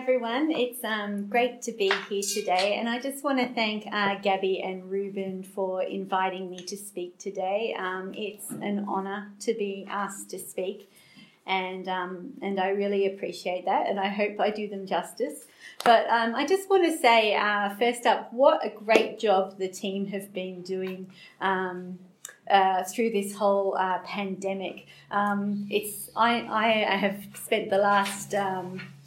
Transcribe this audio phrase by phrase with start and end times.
[0.00, 0.50] everyone.
[0.50, 4.62] It's um, great to be here today, and I just want to thank uh, Gabby
[4.62, 7.76] and Ruben for inviting me to speak today.
[7.78, 10.90] Um, it's an honour to be asked to speak,
[11.46, 15.44] and um, and I really appreciate that, and I hope I do them justice.
[15.84, 19.68] But um, I just want to say, uh, first up, what a great job the
[19.68, 21.12] team have been doing.
[21.42, 21.98] Um,
[22.50, 24.86] uh, through this whole uh, pandemic.
[25.12, 28.34] Um, it's I, I have spent the last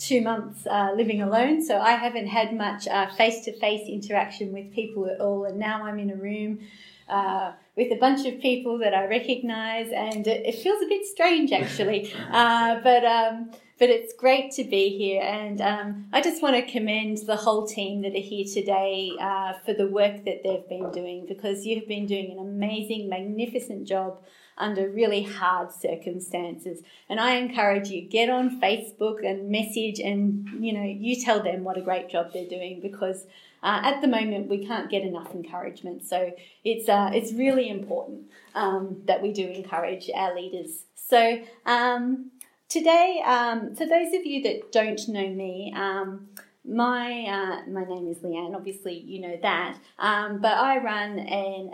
[0.08, 4.74] two months uh, living alone, so I haven't had much face to face interaction with
[4.74, 5.46] people at all.
[5.46, 6.60] And now I'm in a room
[7.08, 11.06] uh, with a bunch of people that I recognise, and it, it, feels a bit
[11.06, 12.14] strange actually.
[12.34, 16.72] Uh, but um, but it's great to be here, and um, I just want to
[16.72, 20.92] commend the whole team that are here today uh, for the work that they've been
[20.92, 24.24] doing because you have been doing an amazing, magnificent job
[24.58, 26.82] under really hard circumstances.
[27.10, 31.64] And I encourage you get on Facebook and message, and you know you tell them
[31.64, 33.26] what a great job they're doing because.
[33.66, 36.34] Uh, at the moment, we can't get enough encouragement, so
[36.66, 38.24] it's uh, it's really important
[38.56, 40.84] um, that we do encourage our leaders.
[40.96, 42.30] So um,
[42.74, 46.28] Today, um, for those of you that don't know me, um,
[46.66, 48.56] my uh, my name is Leanne.
[48.56, 49.78] Obviously, you know that.
[50.00, 51.70] Um, but I run an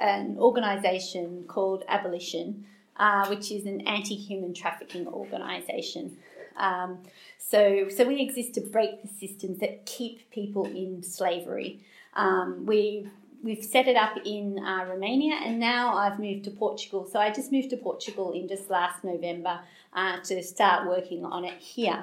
[0.00, 6.16] an organisation called Abolition, uh, which is an anti-human trafficking organisation.
[6.56, 6.98] Um,
[7.38, 11.80] so so we exist to break the systems that keep people in slavery.
[12.14, 13.08] Um, we
[13.42, 17.06] we've set it up in uh, Romania, and now I've moved to Portugal.
[17.10, 19.60] So I just moved to Portugal in just last November
[19.92, 22.02] uh, to start working on it here.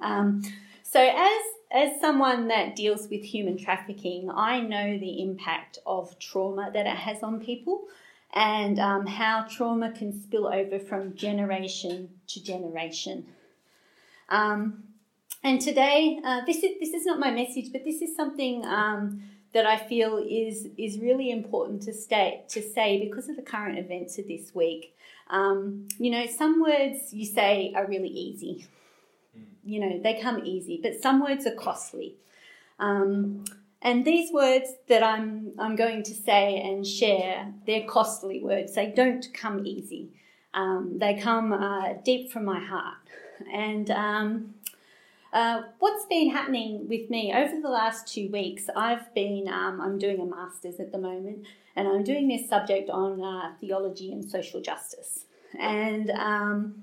[0.00, 0.42] Um,
[0.82, 6.70] so as as someone that deals with human trafficking, I know the impact of trauma
[6.72, 7.84] that it has on people
[8.34, 13.26] and um, how trauma can spill over from generation to generation.
[14.28, 14.84] Um,
[15.44, 19.22] and today, uh, this is this is not my message, but this is something um,
[19.52, 23.78] that I feel is is really important to state to say because of the current
[23.78, 24.94] events of this week.
[25.30, 28.66] Um, you know, some words you say are really easy.
[29.68, 32.16] You know, they come easy, but some words are costly.
[32.78, 33.44] Um,
[33.82, 38.74] and these words that I'm I'm going to say and share, they're costly words.
[38.74, 40.08] They don't come easy.
[40.54, 42.96] Um, they come uh, deep from my heart.
[43.52, 44.54] And um,
[45.32, 48.64] uh, what's been happening with me over the last two weeks?
[48.74, 51.46] I've been um, I'm doing a master's at the moment,
[51.76, 55.26] and I'm doing this subject on uh, theology and social justice.
[55.58, 56.82] And um,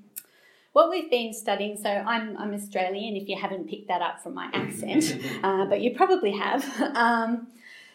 [0.76, 4.34] what we've been studying, so I'm, I'm Australian, if you haven't picked that up from
[4.34, 6.66] my accent, uh, but you probably have.
[6.96, 7.48] Um,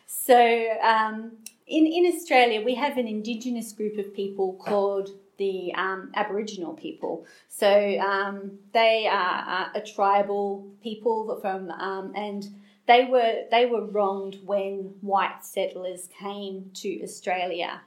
[0.06, 1.32] so um,
[1.66, 7.26] in, in Australia, we have an Indigenous group of people called the um, Aboriginal people.
[7.48, 12.44] So um, they are a tribal people from, um, and
[12.86, 17.82] they were they were wronged when white settlers came to Australia.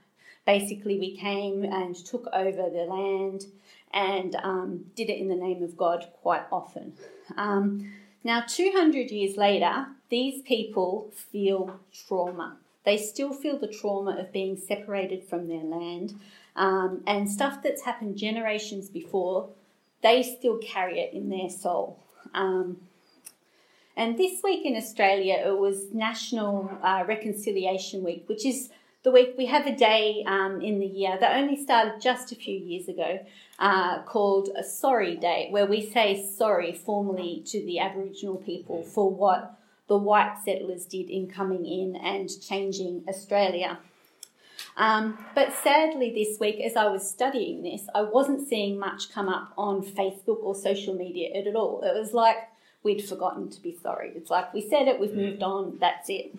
[0.46, 3.46] Basically, we came and took over the land
[3.94, 6.94] and um, did it in the name of God quite often.
[7.38, 7.94] Um,
[8.24, 12.58] now, 200 years later, these people feel trauma.
[12.86, 16.20] They still feel the trauma of being separated from their land
[16.56, 19.50] um, and stuff that's happened generations before,
[20.02, 22.04] they still carry it in their soul.
[22.34, 22.78] Um,
[23.96, 28.70] and this week in Australia, it was National uh, Reconciliation Week, which is
[29.04, 32.36] the week we have a day um, in the year that only started just a
[32.36, 33.20] few years ago
[33.60, 39.12] uh, called a Sorry Day, where we say sorry formally to the Aboriginal people for
[39.12, 43.78] what the white settlers did in coming in and changing Australia.
[44.78, 49.28] Um, but sadly, this week, as I was studying this, I wasn't seeing much come
[49.28, 51.82] up on Facebook or social media at all.
[51.84, 52.38] It was like
[52.82, 54.14] we'd forgotten to be sorry.
[54.16, 56.34] It's like we said it, we've moved on, that's it.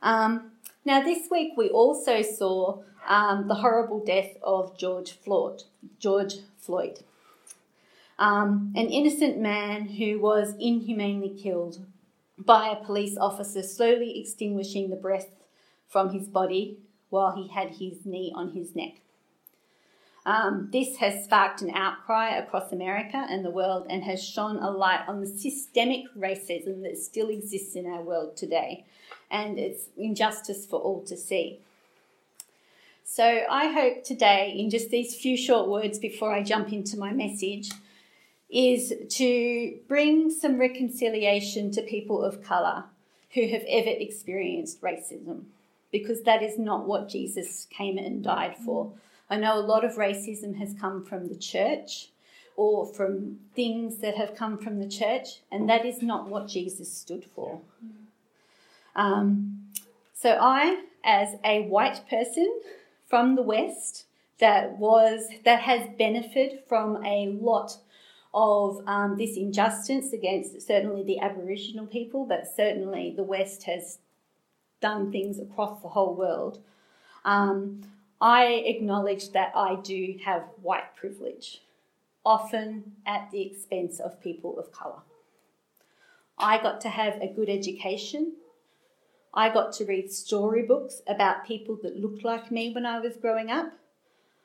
[0.00, 0.52] Um,
[0.84, 5.64] now, this week we also saw um, the horrible death of George Floyd.
[5.98, 7.00] George Floyd,
[8.18, 11.86] um, an innocent man who was inhumanely killed
[12.36, 15.28] by a police officer, slowly extinguishing the breath
[15.88, 16.78] from his body
[17.08, 19.00] while he had his knee on his neck.
[20.28, 24.70] Um, this has sparked an outcry across America and the world and has shone a
[24.70, 28.84] light on the systemic racism that still exists in our world today
[29.30, 31.60] and its injustice for all to see.
[33.04, 37.10] So, I hope today, in just these few short words before I jump into my
[37.10, 37.70] message,
[38.50, 42.84] is to bring some reconciliation to people of colour
[43.32, 45.44] who have ever experienced racism
[45.90, 48.92] because that is not what Jesus came and died for.
[49.30, 52.08] I know a lot of racism has come from the church
[52.56, 56.92] or from things that have come from the church, and that is not what Jesus
[56.92, 57.60] stood for.
[58.96, 59.68] Um,
[60.12, 62.60] so I, as a white person
[63.06, 64.06] from the West,
[64.40, 67.78] that was that has benefited from a lot
[68.34, 73.98] of um, this injustice against certainly the Aboriginal people, but certainly the West has
[74.80, 76.60] done things across the whole world.
[77.24, 77.82] Um,
[78.20, 81.62] I acknowledge that I do have white privilege,
[82.24, 85.02] often at the expense of people of colour.
[86.36, 88.34] I got to have a good education.
[89.32, 93.50] I got to read storybooks about people that looked like me when I was growing
[93.50, 93.72] up.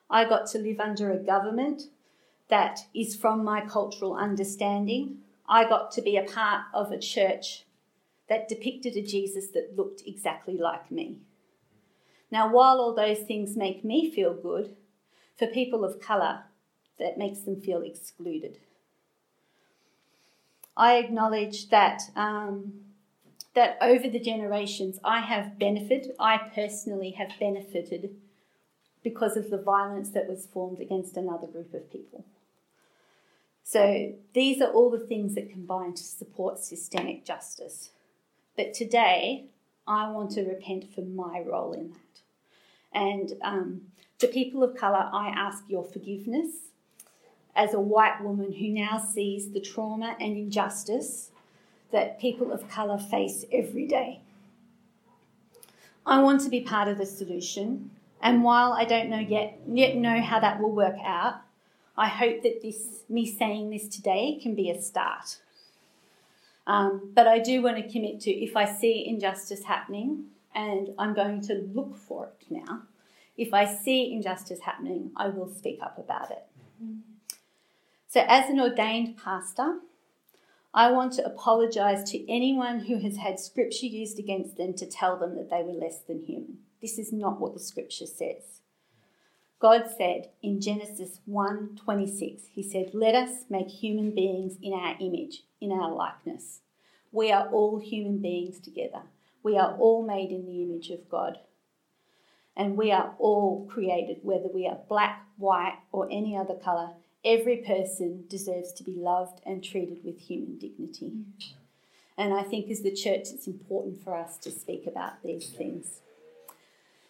[0.09, 1.83] I got to live under a government
[2.49, 5.19] that is from my cultural understanding.
[5.49, 7.65] I got to be a part of a church
[8.29, 11.17] that depicted a Jesus that looked exactly like me.
[12.33, 14.75] Now, while all those things make me feel good,
[15.37, 16.45] for people of colour,
[16.97, 18.57] that makes them feel excluded.
[20.75, 22.73] I acknowledge that um,
[23.53, 28.15] that over the generations I have benefited, I personally have benefited
[29.03, 32.25] because of the violence that was formed against another group of people.
[33.63, 37.91] So these are all the things that combine to support systemic justice.
[38.57, 39.45] But today,
[39.85, 42.12] I want to repent for my role in that.
[42.93, 43.81] And um,
[44.19, 46.47] to people of colour, I ask your forgiveness
[47.55, 51.31] as a white woman who now sees the trauma and injustice
[51.91, 54.19] that people of colour face every day.
[56.05, 57.91] I want to be part of the solution,
[58.21, 61.41] and while I don't know yet, yet know how that will work out,
[61.95, 65.37] I hope that this me saying this today can be a start.
[66.65, 70.25] Um, but I do want to commit to if I see injustice happening,
[70.55, 72.83] and I'm going to look for it now.
[73.37, 76.43] If I see injustice happening, I will speak up about it.
[78.07, 79.79] So, as an ordained pastor,
[80.73, 85.17] I want to apologise to anyone who has had scripture used against them to tell
[85.17, 86.59] them that they were less than human.
[86.81, 88.61] This is not what the scripture says.
[89.59, 95.43] God said in Genesis 1:26, he said, "Let us make human beings in our image,
[95.61, 96.61] in our likeness."
[97.11, 99.03] We are all human beings together.
[99.43, 101.37] We are all made in the image of God.
[102.55, 106.91] And we are all created, whether we are black, white, or any other colour.
[107.25, 111.13] Every person deserves to be loved and treated with human dignity.
[112.17, 116.01] And I think as the church, it's important for us to speak about these things.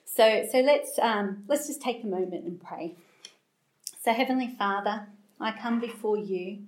[0.05, 2.95] So, so let's, um, let's just take a moment and pray.
[4.03, 5.07] So, Heavenly Father,
[5.39, 6.59] I come before you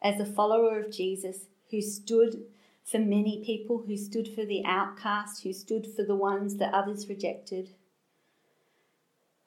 [0.00, 2.44] as a follower of Jesus who stood
[2.86, 7.08] for many people, who stood for the outcast, who stood for the ones that others
[7.08, 7.70] rejected.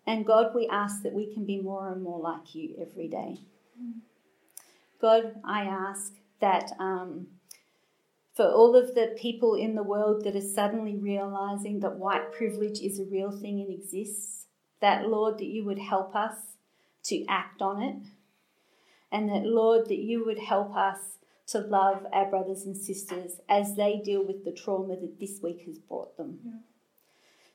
[0.05, 3.37] And God, we ask that we can be more and more like you every day.
[4.99, 7.27] God, I ask that um,
[8.33, 12.79] for all of the people in the world that are suddenly realizing that white privilege
[12.81, 14.47] is a real thing and exists,
[14.81, 16.35] that Lord, that you would help us
[17.03, 17.95] to act on it,
[19.11, 21.17] and that Lord, that you would help us
[21.49, 25.63] to love our brothers and sisters as they deal with the trauma that this week
[25.65, 26.39] has brought them.
[26.45, 26.51] Yeah.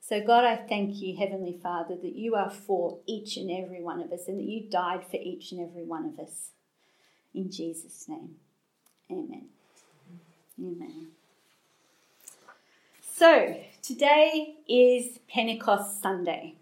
[0.01, 4.03] So, God, I thank you, Heavenly Father, that you are for each and every one
[4.03, 6.51] of us and that you died for each and every one of us.
[7.35, 8.37] In Jesus' name,
[9.11, 9.47] amen.
[10.61, 11.09] Amen.
[13.17, 16.57] So, today is Pentecost Sunday.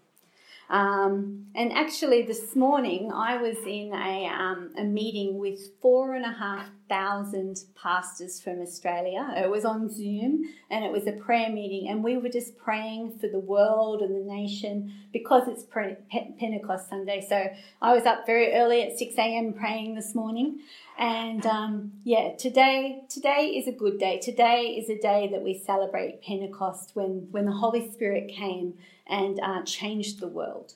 [0.69, 6.25] Um, and actually, this morning I was in a, um, a meeting with four and
[6.25, 9.33] a half thousand pastors from Australia.
[9.37, 13.17] It was on Zoom and it was a prayer meeting, and we were just praying
[13.19, 15.63] for the world and the nation because it's
[16.39, 17.25] Pentecost Sunday.
[17.27, 17.47] So
[17.81, 19.53] I was up very early at 6 a.m.
[19.53, 20.59] praying this morning.
[20.97, 24.19] And um, yeah, today today is a good day.
[24.19, 28.75] Today is a day that we celebrate Pentecost when, when the Holy Spirit came
[29.07, 30.73] and uh, changed the world.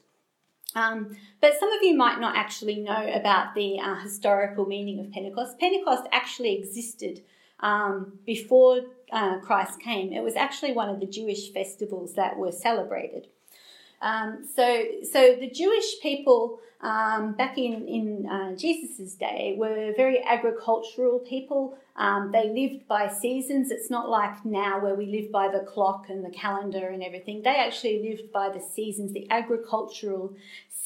[0.77, 5.11] Um, but some of you might not actually know about the uh, historical meaning of
[5.11, 5.59] Pentecost.
[5.59, 7.21] Pentecost actually existed
[7.59, 8.81] um, before
[9.11, 10.13] uh, Christ came.
[10.13, 13.27] It was actually one of the Jewish festivals that were celebrated.
[14.01, 20.23] Um, so, so the Jewish people um, back in in uh, Jesus's day were very
[20.23, 21.75] agricultural people.
[21.95, 23.71] Um, they lived by seasons.
[23.71, 27.41] It's not like now where we live by the clock and the calendar and everything.
[27.41, 30.35] They actually lived by the seasons, the agricultural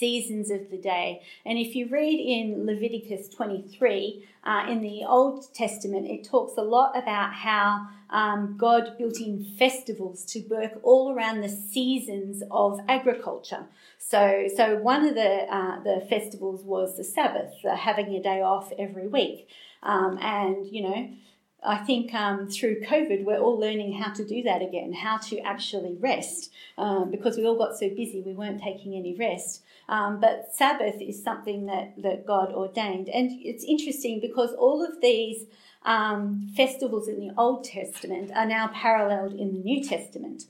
[0.02, 1.22] seasons of the day.
[1.46, 6.64] And if you read in Leviticus 23, uh, in the Old Testament, it talks a
[6.64, 12.80] lot about how um, God built in festivals to work all around the seasons of
[12.90, 13.66] agriculture.
[14.00, 18.42] So, so one of the uh, the festivals was the Sabbath, uh, having a day
[18.42, 19.48] off every week,
[19.84, 21.10] um, and you know.
[21.64, 25.38] I think um, through COVID, we're all learning how to do that again, how to
[25.42, 29.62] actually rest, um, because we all got so busy we weren't taking any rest.
[29.92, 33.10] Um, but Sabbath is something that, that God ordained.
[33.10, 35.48] And it's interesting because all of these
[35.84, 40.46] um, festivals in the Old Testament are now paralleled in the New Testament.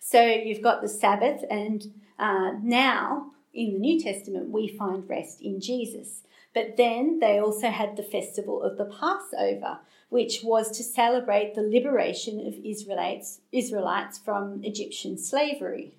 [0.00, 5.40] So you've got the Sabbath, and uh, now in the New Testament we find rest
[5.40, 6.22] in Jesus.
[6.52, 9.78] But then they also had the festival of the Passover,
[10.08, 15.94] which was to celebrate the liberation of Israelites, Israelites from Egyptian slavery.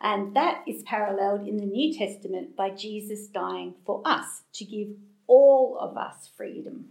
[0.00, 4.88] And that is paralleled in the New Testament by Jesus dying for us to give
[5.26, 6.90] all of us freedom.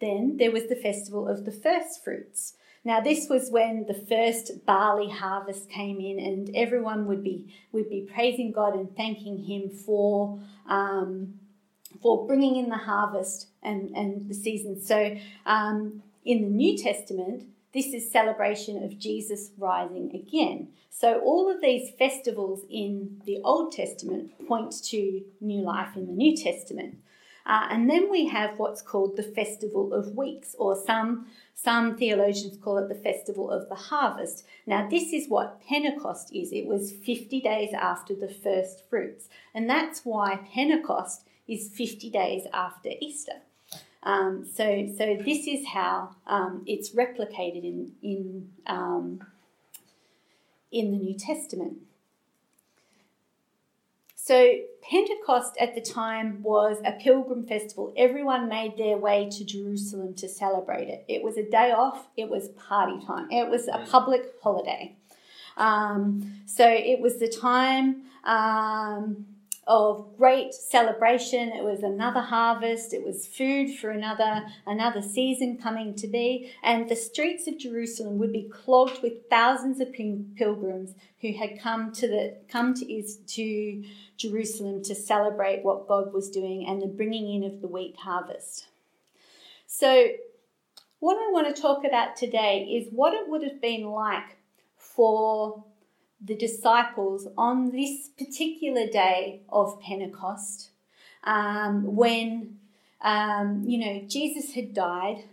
[0.00, 2.54] Then there was the festival of the first fruits.
[2.84, 7.88] Now this was when the first barley harvest came in, and everyone would be would
[7.88, 11.34] be praising God and thanking Him for um,
[12.02, 14.82] for bringing in the harvest and and the season.
[14.82, 20.68] So um, in the New Testament, this is celebration of Jesus rising again.
[20.90, 26.12] So all of these festivals in the Old Testament point to new life in the
[26.12, 26.98] New Testament.
[27.44, 32.56] Uh, and then we have what's called the Festival of Weeks, or some, some theologians
[32.56, 34.44] call it the Festival of the Harvest.
[34.66, 36.52] Now, this is what Pentecost is.
[36.52, 39.28] It was 50 days after the first fruits.
[39.54, 43.42] And that's why Pentecost is 50 days after Easter.
[44.02, 49.24] Um, so, so this is how um, it's replicated in, in, um,
[50.72, 51.78] in the New Testament.
[54.16, 57.92] So, Pentecost at the time was a pilgrim festival.
[57.96, 61.04] Everyone made their way to Jerusalem to celebrate it.
[61.08, 64.96] It was a day off, it was party time, it was a public holiday.
[65.56, 69.26] Um, so, it was the time um,
[69.66, 71.50] of great celebration.
[71.50, 72.92] It was another harvest.
[72.92, 76.52] It was food for another another season coming to be.
[76.62, 81.92] And the streets of Jerusalem would be clogged with thousands of pilgrims who had come
[81.92, 83.84] to the come to to
[84.16, 88.66] Jerusalem to celebrate what God was doing and the bringing in of the wheat harvest.
[89.66, 90.08] So,
[90.98, 94.36] what I want to talk about today is what it would have been like
[94.76, 95.64] for
[96.24, 100.70] the disciples on this particular day of Pentecost
[101.24, 102.58] um, when,
[103.00, 105.24] um, you know, Jesus had died,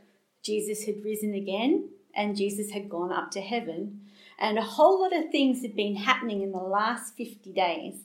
[0.44, 4.02] Jesus had risen again, and Jesus had gone up to heaven.
[4.40, 7.96] And a whole lot of things had been happening in the last 50 days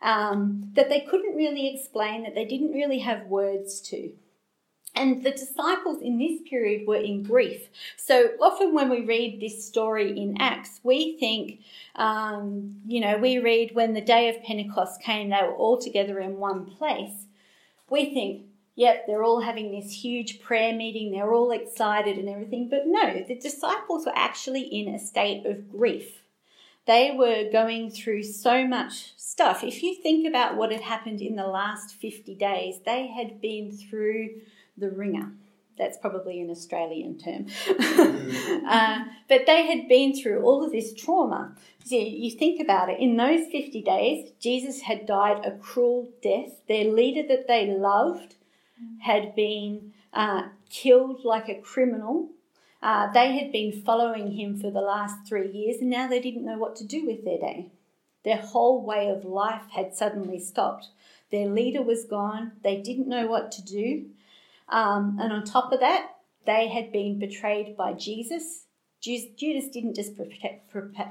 [0.00, 4.12] um, that they couldn't really explain, that they didn't really have words to.
[4.94, 7.68] And the disciples in this period were in grief.
[7.96, 11.60] So often when we read this story in Acts, we think,
[11.96, 16.20] um, you know, we read when the day of Pentecost came, they were all together
[16.20, 17.26] in one place.
[17.90, 18.46] We think,
[18.76, 22.68] yep, they're all having this huge prayer meeting, they're all excited and everything.
[22.68, 26.22] But no, the disciples were actually in a state of grief.
[26.86, 29.64] They were going through so much stuff.
[29.64, 33.72] If you think about what had happened in the last 50 days, they had been
[33.72, 34.40] through
[34.76, 35.32] the wringer.
[35.76, 37.46] That's probably an Australian term.
[38.68, 41.56] uh, but they had been through all of this trauma.
[41.84, 46.60] So you think about it, in those 50 days, Jesus had died a cruel death.
[46.68, 48.36] Their leader that they loved
[49.00, 52.30] had been uh, killed like a criminal.
[52.80, 56.44] Uh, they had been following him for the last three years, and now they didn't
[56.44, 57.72] know what to do with their day.
[58.24, 60.88] Their whole way of life had suddenly stopped.
[61.30, 62.52] Their leader was gone.
[62.62, 64.06] They didn't know what to do.
[64.68, 66.10] Um, and on top of that,
[66.46, 68.66] they had been betrayed by Jesus.
[69.00, 70.12] Judas didn't just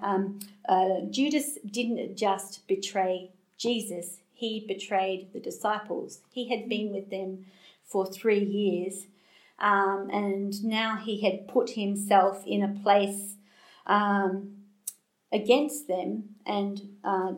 [0.02, 4.22] um, uh, Judas didn't just betray Jesus.
[4.34, 6.22] He betrayed the disciples.
[6.32, 7.46] He had been with them
[7.84, 9.06] for three years,
[9.60, 13.36] um, and now he had put himself in a place
[13.86, 14.58] um,
[15.32, 17.34] against them and uh,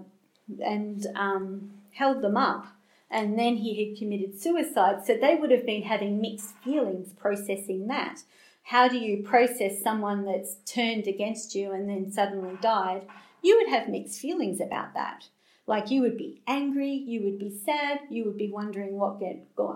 [0.63, 2.74] and um, held them up
[3.15, 5.05] and then he had committed suicide.
[5.05, 8.23] So they would have been having mixed feelings processing that.
[8.63, 13.07] How do you process someone that's turned against you and then suddenly died?
[13.41, 15.29] You would have mixed feelings about that.
[15.65, 19.21] Like you would be angry, you would be sad, you would be wondering what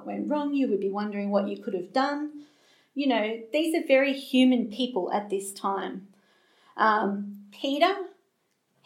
[0.05, 2.31] went wrong, you would be wondering what you could have done.
[2.93, 6.09] You know, these are very human people at this time.
[6.75, 7.95] Um, Peter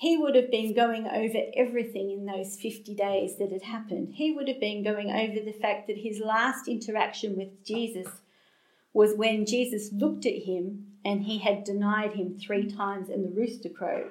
[0.04, 4.10] he would have been going over everything in those 50 days that had happened.
[4.16, 8.10] He would have been going over the fact that his last interaction with Jesus
[8.92, 13.34] was when Jesus looked at him and he had denied him three times and the
[13.34, 14.10] rooster crowed.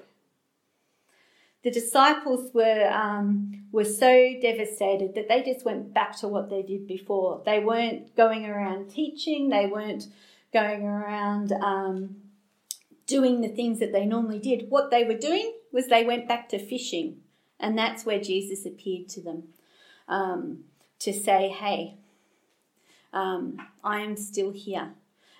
[1.62, 6.62] The disciples were, um, were so devastated that they just went back to what they
[6.62, 7.42] did before.
[7.44, 10.06] They weren't going around teaching, they weren't
[10.54, 12.16] going around um,
[13.06, 14.70] doing the things that they normally did.
[14.70, 17.18] What they were doing was they went back to fishing,
[17.58, 19.44] and that's where Jesus appeared to them
[20.08, 20.64] um,
[21.00, 21.98] to say, Hey,
[23.12, 24.92] um, I am still here.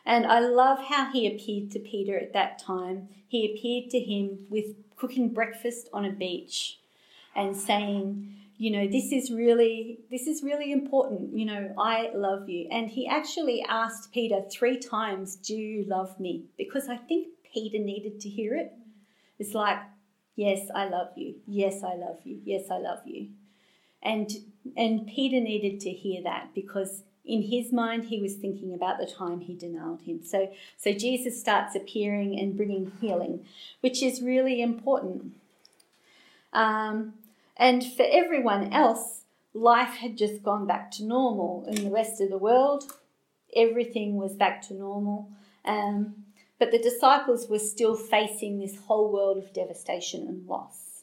[0.04, 3.08] And I love how he appeared to Peter at that time.
[3.28, 6.78] He appeared to him with cooking breakfast on a beach
[7.36, 11.36] and saying, you know, this is really this is really important.
[11.36, 12.68] You know, I love you.
[12.70, 17.78] And he actually asked Peter three times, "Do you love me?" Because I think Peter
[17.78, 18.72] needed to hear it.
[19.40, 19.78] It's like,
[20.36, 21.36] Yes, I love you.
[21.46, 22.40] Yes, I love you.
[22.44, 23.28] Yes, I love you.
[24.02, 24.30] And
[24.76, 29.06] and Peter needed to hear that because in his mind he was thinking about the
[29.06, 30.22] time he denied him.
[30.24, 33.44] So so Jesus starts appearing and bringing healing,
[33.80, 35.34] which is really important.
[36.52, 37.14] Um,
[37.56, 39.22] and for everyone else,
[39.54, 41.64] life had just gone back to normal.
[41.68, 42.92] In the rest of the world,
[43.54, 45.30] everything was back to normal.
[45.64, 46.24] Um,
[46.62, 51.02] but the disciples were still facing this whole world of devastation and loss.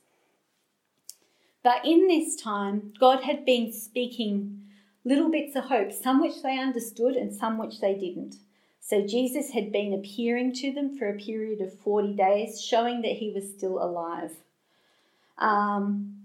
[1.63, 4.61] But in this time, God had been speaking
[5.03, 8.37] little bits of hope, some which they understood and some which they didn't.
[8.79, 13.17] So Jesus had been appearing to them for a period of 40 days, showing that
[13.17, 14.31] he was still alive.
[15.39, 16.19] Um,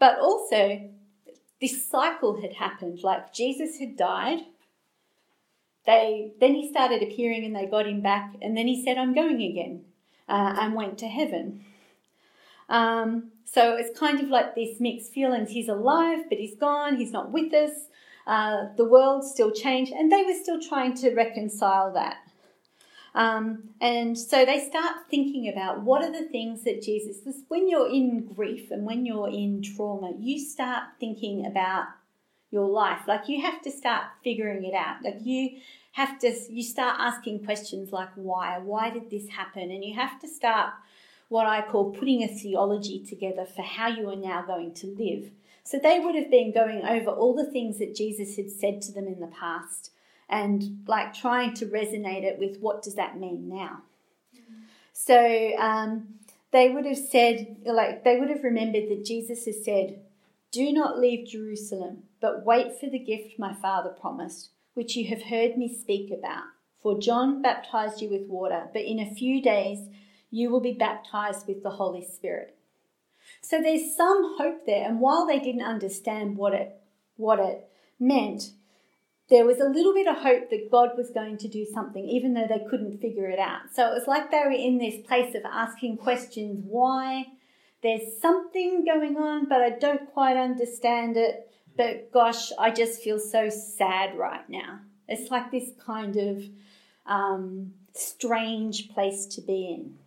[0.00, 0.90] but also,
[1.60, 3.04] this cycle had happened.
[3.04, 4.40] Like Jesus had died,
[5.86, 9.14] they then he started appearing and they got him back, and then he said, "I'm
[9.14, 9.84] going again,"
[10.28, 11.64] uh, and went to heaven.
[12.68, 15.50] Um, so it's kind of like this mixed feelings.
[15.50, 16.96] He's alive, but he's gone.
[16.96, 17.72] He's not with us.
[18.26, 22.18] Uh, the world still changed, and they were still trying to reconcile that.
[23.14, 27.18] Um, and so they start thinking about what are the things that Jesus.
[27.48, 31.86] When you're in grief and when you're in trauma, you start thinking about
[32.50, 33.00] your life.
[33.06, 35.02] Like you have to start figuring it out.
[35.02, 35.58] Like you
[35.92, 38.58] have to, you start asking questions like why?
[38.58, 39.70] Why did this happen?
[39.70, 40.74] And you have to start
[41.28, 45.30] what I call putting a theology together for how you are now going to live.
[45.64, 48.92] So they would have been going over all the things that Jesus had said to
[48.92, 49.90] them in the past
[50.28, 53.82] and like trying to resonate it with what does that mean now.
[54.92, 56.14] So um,
[56.50, 60.00] they would have said, like, they would have remembered that Jesus has said,
[60.50, 65.24] Do not leave Jerusalem but wait for the gift my Father promised, which you have
[65.24, 66.44] heard me speak about.
[66.80, 69.88] For John baptized you with water, but in a few days
[70.30, 72.56] you will be baptized with the Holy Spirit.
[73.40, 76.76] So there's some hope there, and while they didn't understand what it
[77.16, 77.68] what it
[78.00, 78.50] meant,
[79.28, 82.34] there was a little bit of hope that God was going to do something, even
[82.34, 83.72] though they couldn't figure it out.
[83.72, 87.26] So it was like they were in this place of asking questions why?
[87.82, 91.51] There's something going on, but I don't quite understand it.
[91.76, 94.80] But gosh, I just feel so sad right now.
[95.08, 96.44] It's like this kind of
[97.06, 99.98] um, strange place to be in.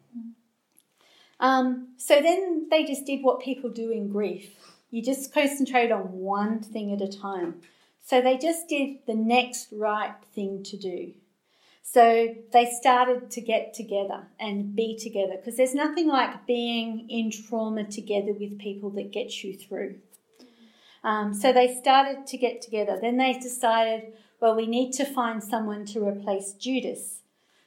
[1.39, 4.51] Um, so then they just did what people do in grief.
[4.89, 7.61] You just concentrate on one thing at a time.
[8.01, 11.13] So they just did the next right thing to do.
[11.81, 17.31] So they started to get together and be together because there's nothing like being in
[17.31, 19.95] trauma together with people that gets you through.
[21.05, 22.97] Um, so they started to get together.
[22.99, 27.21] Then they decided, well, we need to find someone to replace Judas.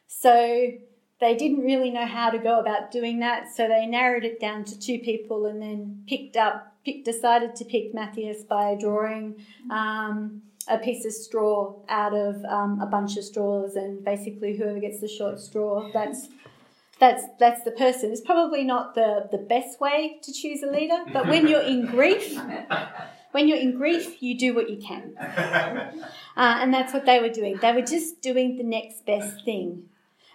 [0.08, 0.72] So
[1.20, 3.54] they didn't really know how to go about doing that.
[3.54, 7.64] So they narrowed it down to two people and then picked up, picked, decided to
[7.64, 9.36] pick Matthias by drawing
[9.70, 14.78] um, a piece of straw out of um, a bunch of straws, and basically whoever
[14.78, 16.28] gets the short straw, that's
[17.00, 18.10] that's that's the person.
[18.12, 21.86] It's probably not the the best way to choose a leader, but when you're in
[21.86, 22.38] grief,
[23.32, 25.14] when you're in grief, you do what you can.
[26.38, 27.56] Uh, and that's what they were doing.
[27.56, 29.88] They were just doing the next best thing.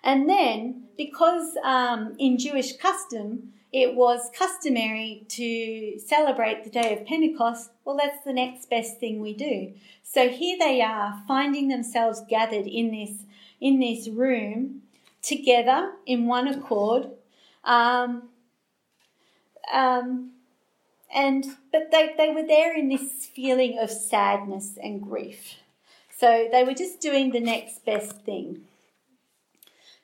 [0.03, 7.08] And then, because um, in Jewish custom, it was customary to celebrate the day of
[7.08, 9.73] Pentecost, well, that's the next best thing we do.
[10.03, 13.23] So here they are, finding themselves gathered in this,
[13.62, 14.82] in this room
[15.21, 17.12] together in one accord.
[17.63, 18.29] Um,
[19.71, 20.32] um,
[21.13, 25.56] and but they, they were there in this feeling of sadness and grief.
[26.17, 28.62] So they were just doing the next best thing.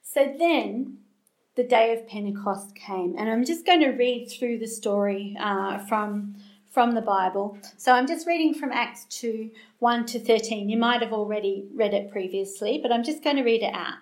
[0.01, 0.99] So then
[1.59, 3.15] the day of Pentecost came.
[3.17, 6.35] And I'm just going to read through the story uh, from,
[6.71, 7.57] from the Bible.
[7.77, 10.69] So I'm just reading from Acts 2 1 to 13.
[10.69, 13.95] You might have already read it previously, but I'm just going to read it out.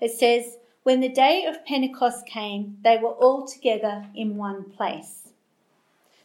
[0.00, 5.21] It says, When the day of Pentecost came, they were all together in one place.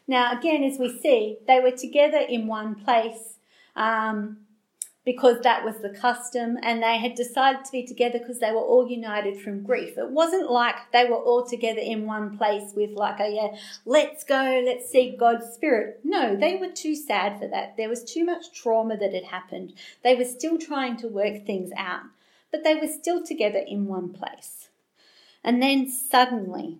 [0.07, 3.37] Now, again, as we see, they were together in one place.
[3.75, 4.39] Um,
[5.07, 8.57] because that was the custom and they had decided to be together because they were
[8.57, 9.97] all united from grief.
[9.97, 14.25] It wasn't like they were all together in one place with like a yeah, let's
[14.25, 16.01] go, let's see God's spirit.
[16.03, 17.77] No, they were too sad for that.
[17.77, 19.75] There was too much trauma that had happened.
[20.03, 22.01] They were still trying to work things out,
[22.51, 24.67] but they were still together in one place.
[25.41, 26.79] And then suddenly,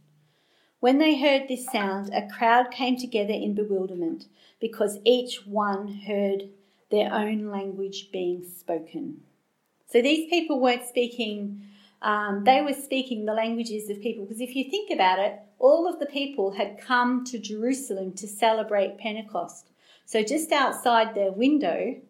[0.81, 4.25] When they heard this sound, a crowd came together in bewilderment,
[4.59, 6.49] because each one heard
[6.89, 9.21] their own language being spoken.
[9.85, 11.61] So these people weren't speaking,
[12.01, 14.25] um, they were speaking the languages of people.
[14.25, 18.27] Because if you think about it, all of the people had come to Jerusalem to
[18.27, 19.69] celebrate Pentecost.
[20.05, 22.01] So just outside their window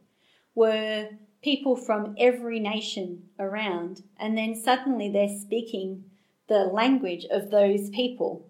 [0.55, 1.09] were
[1.41, 4.03] people from every nation around.
[4.17, 6.05] And then suddenly they're speaking
[6.51, 8.45] the language of those people.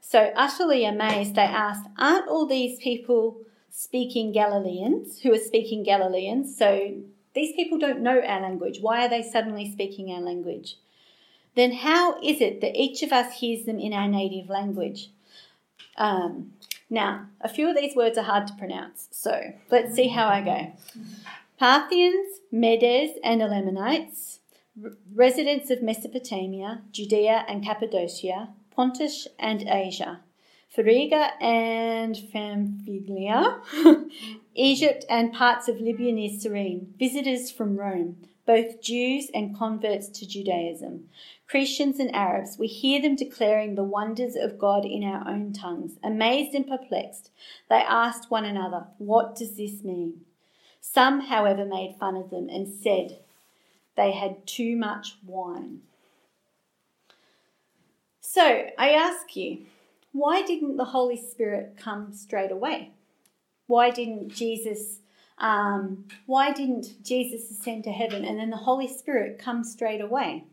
[0.00, 3.38] So, utterly amazed, they asked, Aren't all these people
[3.70, 6.56] speaking Galileans who are speaking Galileans?
[6.58, 6.94] So,
[7.32, 8.78] these people don't know our language.
[8.80, 10.78] Why are they suddenly speaking our language?
[11.54, 15.10] Then how is it that each of us hears them in our native language?
[15.96, 16.54] Um,
[16.90, 20.40] now, a few of these words are hard to pronounce, so let's see how I
[20.40, 20.72] go.
[21.56, 24.40] Parthians, Medes, and Elamites,
[25.12, 30.20] residents of Mesopotamia, Judea and Cappadocia, Pontus and Asia,
[30.68, 33.60] Phrygia and Pamphylia,
[34.54, 40.26] Egypt and parts of Libya near Cyrene, visitors from Rome, both Jews and converts to
[40.26, 41.08] Judaism,
[41.48, 45.98] Christians and Arabs, we hear them declaring the wonders of God in our own tongues.
[46.02, 47.30] Amazed and perplexed,
[47.70, 50.22] they asked one another, What does this mean?
[50.80, 53.23] Some, however, made fun of them and said
[53.96, 55.80] they had too much wine.
[58.20, 59.66] So I ask you,
[60.12, 62.92] why didn't the Holy Spirit come straight away?
[63.66, 65.00] Why didn't Jesus?
[65.38, 70.44] Um, why didn't Jesus ascend to heaven and then the Holy Spirit come straight away?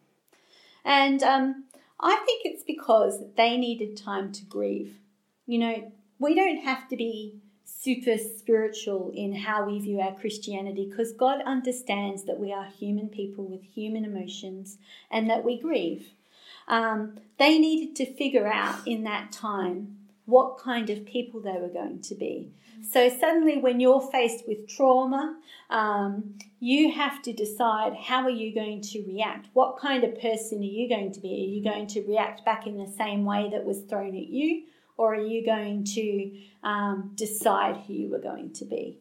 [0.83, 1.65] And um,
[1.99, 4.97] I think it's because they needed time to grieve.
[5.45, 7.39] You know, we don't have to be
[7.83, 13.09] super spiritual in how we view our Christianity because God understands that we are human
[13.09, 14.77] people with human emotions
[15.09, 16.11] and that we grieve
[16.67, 21.67] um, they needed to figure out in that time what kind of people they were
[21.67, 22.51] going to be.
[22.89, 25.37] So suddenly, when you're faced with trauma,
[25.69, 29.49] um, you have to decide how are you going to react.
[29.53, 31.29] What kind of person are you going to be?
[31.29, 34.63] Are you going to react back in the same way that was thrown at you,
[34.97, 36.31] or are you going to
[36.63, 38.99] um, decide who you were going to be?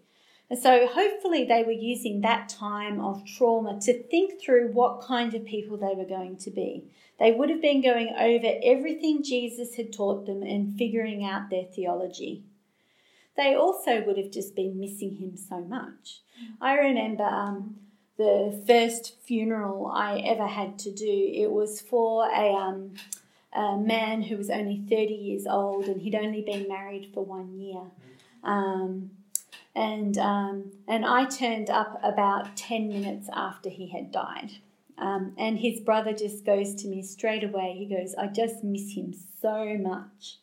[0.49, 5.33] And so, hopefully, they were using that time of trauma to think through what kind
[5.35, 6.91] of people they were going to be.
[7.21, 11.65] They would have been going over everything Jesus had taught them and figuring out their
[11.65, 12.43] theology.
[13.37, 16.21] They also would have just been missing him so much.
[16.61, 17.77] I remember um,
[18.17, 22.95] the first funeral I ever had to do, it was for a, um,
[23.53, 27.59] a man who was only 30 years old and he'd only been married for one
[27.59, 27.83] year.
[28.45, 29.11] Um,
[29.75, 34.53] and, um, and I turned up about 10 minutes after he had died.
[34.99, 37.75] Um, and his brother just goes to me straight away.
[37.79, 40.39] He goes, I just miss him so much.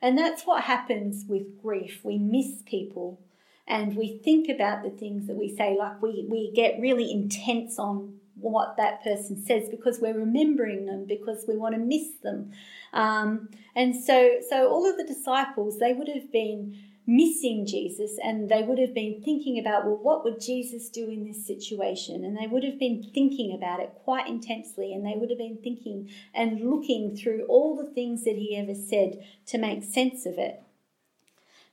[0.00, 2.04] And that's what happens with grief.
[2.04, 3.18] We miss people
[3.66, 7.78] and we think about the things that we say, like we, we get really intense
[7.78, 12.52] on what that person says because we're remembering them because we want to miss them.
[12.92, 18.50] Um, and so, so all of the disciples, they would have been missing Jesus and
[18.50, 22.22] they would have been thinking about, well, what would Jesus do in this situation?
[22.22, 25.56] And they would have been thinking about it quite intensely and they would have been
[25.62, 30.34] thinking and looking through all the things that he ever said to make sense of
[30.36, 30.62] it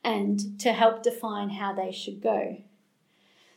[0.06, 2.58] and to help define how they should go.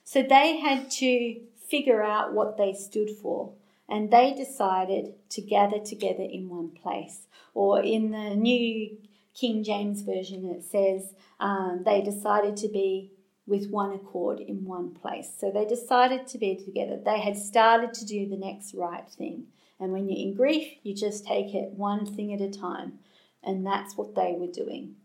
[0.03, 3.53] So they had to figure out what they stood for
[3.89, 7.27] and they decided to gather together in one place.
[7.55, 8.99] Or in the New
[9.35, 13.13] King James Version, it says um, they decided to be
[13.47, 15.31] with one accord in one place.
[15.39, 17.01] So they decided to be together.
[17.03, 19.47] They had started to do the next right thing.
[19.81, 22.99] And when you're in grief, you just take it one thing at a time.
[23.43, 24.97] And that's what they were doing.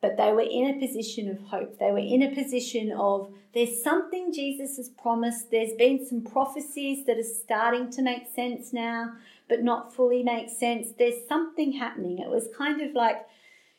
[0.00, 1.78] But they were in a position of hope.
[1.78, 5.50] They were in a position of there's something Jesus has promised.
[5.50, 9.12] There's been some prophecies that are starting to make sense now,
[9.48, 10.88] but not fully make sense.
[10.98, 12.18] There's something happening.
[12.18, 13.26] It was kind of like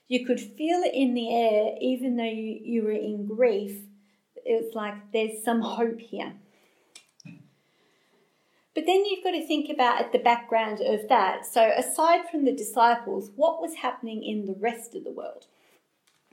[0.07, 3.79] you could feel it in the air, even though you, you were in grief.
[4.45, 6.33] It was like there's some hope here.
[8.73, 11.45] But then you've got to think about at the background of that.
[11.45, 15.47] So, aside from the disciples, what was happening in the rest of the world?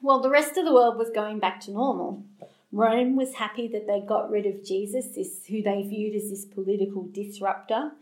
[0.01, 2.23] Well, the rest of the world was going back to normal.
[2.71, 6.45] Rome was happy that they got rid of Jesus, this who they viewed as this
[6.45, 7.93] political disruptor.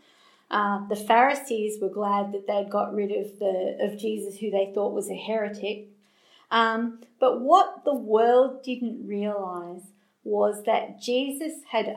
[0.51, 4.73] Uh, the Pharisees were glad that they'd got rid of the of Jesus, who they
[4.75, 5.89] thought was a heretic.
[6.51, 9.83] Um, but what the world didn't realize
[10.23, 11.97] was that Jesus had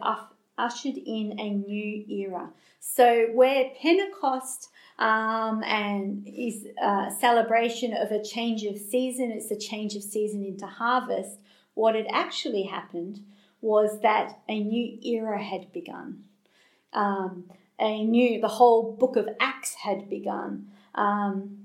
[0.58, 2.50] ushered in a new era.
[2.80, 9.58] So, where Pentecost um, and is a celebration of a change of season, it's a
[9.58, 11.40] change of season into harvest,
[11.74, 13.24] what had actually happened
[13.62, 16.24] was that a new era had begun.
[16.92, 17.46] Um,
[17.80, 20.68] a new, the whole book of Acts had begun.
[20.96, 21.60] Um,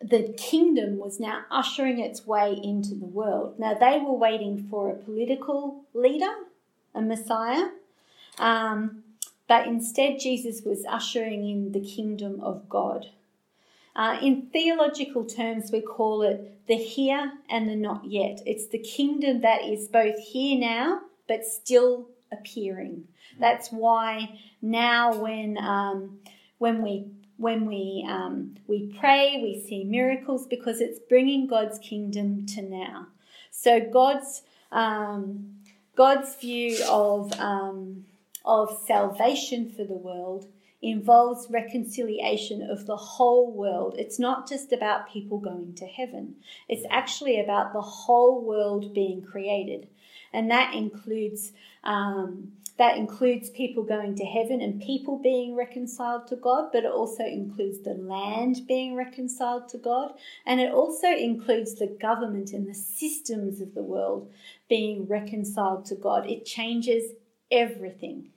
[0.00, 3.58] the kingdom was now ushering its way into the world.
[3.58, 6.34] Now, they were waiting for a political leader,
[6.94, 7.68] a Messiah,
[8.38, 9.02] um,
[9.48, 13.06] but instead, Jesus was ushering in the kingdom of God.
[13.94, 18.40] Uh, in theological terms, we call it the here and the not yet.
[18.44, 23.04] It's the kingdom that is both here now, but still appearing.
[23.38, 26.18] That's why now, when um,
[26.58, 27.06] when we
[27.36, 33.06] when we um, we pray, we see miracles because it's bringing God's kingdom to now.
[33.50, 35.54] So God's um,
[35.96, 38.04] God's view of um,
[38.46, 40.46] of salvation for the world
[40.82, 43.96] involves reconciliation of the whole world.
[43.98, 46.36] It's not just about people going to heaven,
[46.68, 49.88] it's actually about the whole world being created.
[50.32, 51.52] And that includes.
[51.84, 56.92] Um, that includes people going to heaven and people being reconciled to God, but it
[56.92, 60.12] also includes the land being reconciled to God,
[60.44, 64.30] and it also includes the government and the systems of the world
[64.68, 66.28] being reconciled to God.
[66.28, 67.12] It changes
[67.50, 68.32] everything.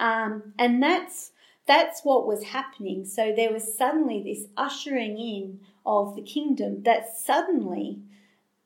[0.00, 1.32] Um, and that's
[1.66, 3.04] that's what was happening.
[3.04, 8.00] So there was suddenly this ushering in of the kingdom that suddenly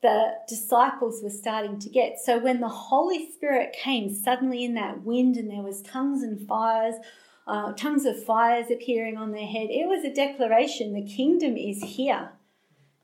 [0.01, 2.19] the disciples were starting to get.
[2.19, 6.47] So when the Holy Spirit came suddenly in that wind and there was tongues and
[6.47, 6.95] fires,
[7.47, 11.83] uh, tongues of fires appearing on their head, it was a declaration the kingdom is
[11.83, 12.31] here.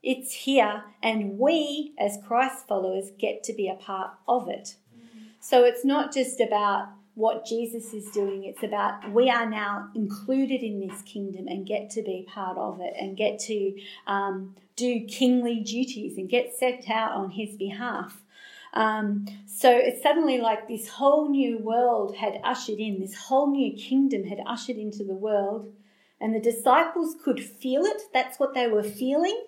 [0.02, 4.76] It's here, and we, as Christ followers, get to be a part of it.
[5.40, 8.44] So it's not just about what Jesus is doing.
[8.44, 12.80] It's about we are now included in this kingdom and get to be part of
[12.80, 13.74] it and get to
[14.06, 18.22] um, do kingly duties and get set out on his behalf.
[18.72, 23.76] Um, so it's suddenly like this whole new world had ushered in, this whole new
[23.76, 25.72] kingdom had ushered into the world,
[26.20, 28.02] and the disciples could feel it.
[28.12, 29.38] That's what they were feeling.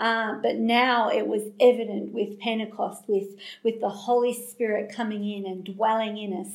[0.00, 3.28] Uh, but now it was evident with Pentecost, with,
[3.62, 6.48] with the Holy Spirit coming in and dwelling in us,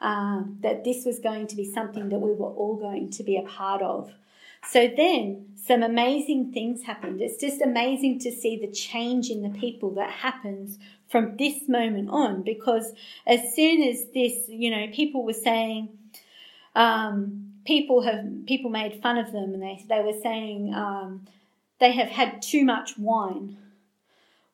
[0.00, 3.36] uh, that this was going to be something that we were all going to be
[3.36, 4.12] a part of.
[4.64, 7.20] So then some amazing things happened.
[7.20, 12.08] It's just amazing to see the change in the people that happens from this moment
[12.10, 12.92] on because
[13.26, 15.88] as soon as this, you know, people were saying,
[16.76, 21.26] um, people have people made fun of them and they, they were saying, um,
[21.80, 23.56] they have had too much wine.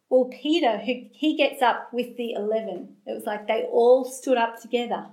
[0.08, 4.38] Well, Peter, who he gets up with the 11, it was like they all stood
[4.38, 5.06] up together.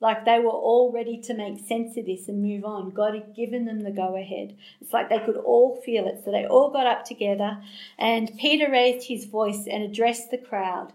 [0.00, 2.90] Like they were all ready to make sense of this and move on.
[2.90, 4.56] God had given them the go ahead.
[4.80, 6.22] It's like they could all feel it.
[6.24, 7.58] So they all got up together,
[7.98, 10.94] and Peter raised his voice and addressed the crowd.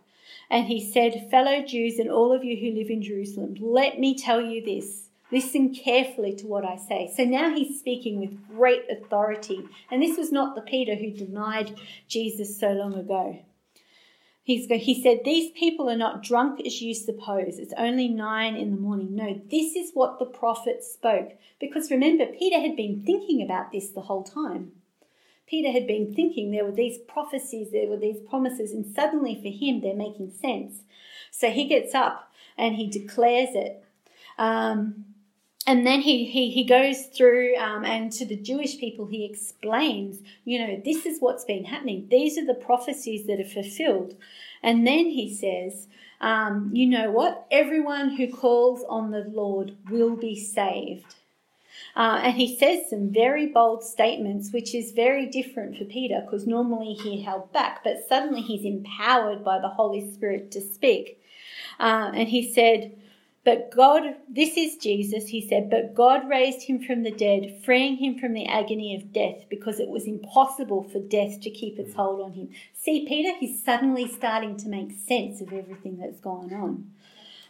[0.50, 4.18] And he said, Fellow Jews and all of you who live in Jerusalem, let me
[4.18, 5.05] tell you this.
[5.36, 7.12] Listen carefully to what I say.
[7.14, 9.68] So now he's speaking with great authority.
[9.92, 13.44] And this was not the Peter who denied Jesus so long ago.
[14.44, 17.60] He's, he said, These people are not drunk as you suppose.
[17.60, 19.14] It's only nine in the morning.
[19.14, 21.34] No, this is what the prophet spoke.
[21.60, 24.72] Because remember, Peter had been thinking about this the whole time.
[25.48, 29.50] Peter had been thinking there were these prophecies, there were these promises, and suddenly for
[29.50, 30.84] him they're making sense.
[31.30, 33.84] So he gets up and he declares it.
[34.38, 35.15] Um,
[35.68, 40.20] and then he, he, he goes through um, and to the Jewish people, he explains,
[40.44, 42.08] you know, this is what's been happening.
[42.10, 44.16] These are the prophecies that are fulfilled.
[44.62, 45.88] And then he says,
[46.22, 47.48] um, you know what?
[47.50, 51.16] Everyone who calls on the Lord will be saved.
[51.96, 56.46] Uh, and he says some very bold statements, which is very different for Peter because
[56.46, 61.22] normally he held back, but suddenly he's empowered by the Holy Spirit to speak.
[61.80, 62.96] Uh, and he said,
[63.46, 67.98] but God, this is Jesus, he said, but God raised him from the dead, freeing
[67.98, 71.94] him from the agony of death because it was impossible for death to keep its
[71.94, 72.50] hold on him.
[72.74, 76.92] See, Peter, he's suddenly starting to make sense of everything that's going on.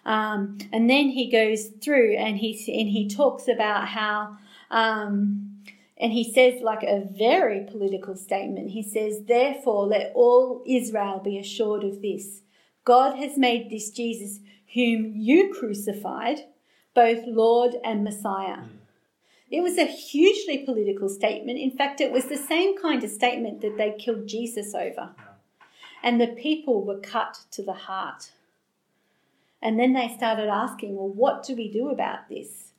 [0.05, 4.35] Um, and then he goes through and he, and he talks about how,
[4.69, 5.61] um,
[5.97, 11.39] and he says, like a very political statement, he says, Therefore, let all Israel be
[11.39, 12.41] assured of this
[12.85, 14.39] God has made this Jesus
[14.75, 16.41] whom you crucified,
[16.93, 18.57] both Lord and Messiah.
[18.57, 18.69] Mm.
[19.49, 21.59] It was a hugely political statement.
[21.59, 25.11] In fact, it was the same kind of statement that they killed Jesus over.
[26.03, 28.31] And the people were cut to the heart.
[29.61, 32.73] And then they started asking, well, what do we do about this?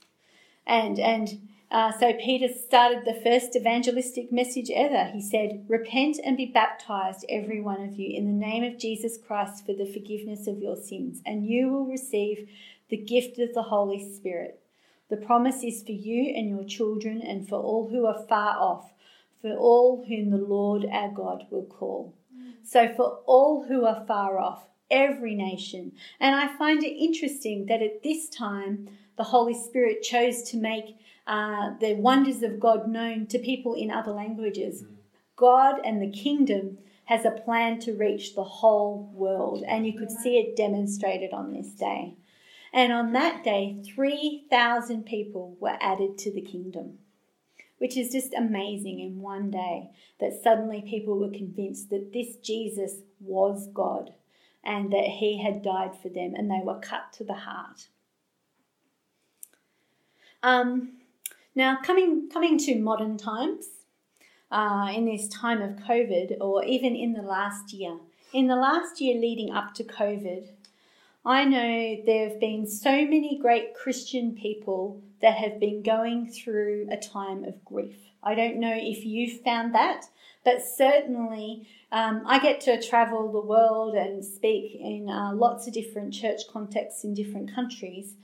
[0.66, 5.10] And, and uh, so Peter started the first evangelistic message ever.
[5.12, 9.18] He said, Repent and be baptized, every one of you, in the name of Jesus
[9.18, 12.48] Christ for the forgiveness of your sins, and you will receive
[12.88, 14.60] the gift of the Holy Spirit.
[15.08, 18.92] The promise is for you and your children, and for all who are far off,
[19.42, 22.14] for all whom the Lord our God will call.
[22.62, 25.92] So, for all who are far off, every nation.
[26.20, 30.96] And I find it interesting that at this time, the Holy Spirit chose to make
[31.26, 34.84] uh, the wonders of God known to people in other languages.
[35.34, 40.10] God and the kingdom has a plan to reach the whole world, and you could
[40.10, 42.16] see it demonstrated on this day.
[42.72, 46.98] And on that day, 3,000 people were added to the kingdom,
[47.78, 52.96] which is just amazing in one day that suddenly people were convinced that this Jesus
[53.20, 54.14] was God
[54.64, 57.86] and that he had died for them, and they were cut to the heart.
[60.42, 60.94] Um,
[61.56, 63.66] now, coming, coming to modern times,
[64.50, 67.98] uh, in this time of COVID, or even in the last year,
[68.32, 70.48] in the last year leading up to COVID,
[71.24, 76.88] I know there have been so many great Christian people that have been going through
[76.90, 77.96] a time of grief.
[78.22, 80.06] I don't know if you've found that,
[80.44, 85.72] but certainly um, I get to travel the world and speak in uh, lots of
[85.72, 88.14] different church contexts in different countries.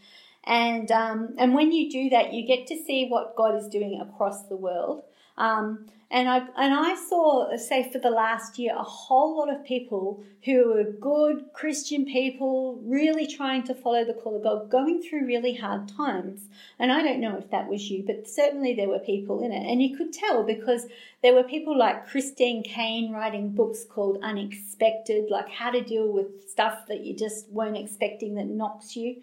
[0.44, 4.00] And, um, and when you do that, you get to see what God is doing
[4.00, 5.04] across the world.
[5.38, 9.64] Um, and I and I saw, say, for the last year, a whole lot of
[9.64, 15.00] people who were good Christian people, really trying to follow the call of God, going
[15.00, 16.48] through really hard times.
[16.78, 19.66] And I don't know if that was you, but certainly there were people in it,
[19.66, 20.86] and you could tell because
[21.22, 26.46] there were people like Christine Caine writing books called Unexpected, like how to deal with
[26.46, 29.22] stuff that you just weren't expecting that knocks you.